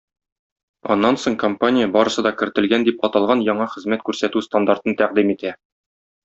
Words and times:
Аннан 0.93 1.17
соң 1.23 1.35
компания 1.43 1.89
"Барысы 1.97 2.23
да 2.29 2.31
кертелгән" 2.39 2.87
дип 2.87 3.05
аталган 3.09 3.45
яңа 3.51 3.69
хезмәт 3.75 4.07
күрсәтү 4.09 4.43
стандартын 4.47 4.99
тәкъдим 5.03 5.35
итә. 5.37 5.55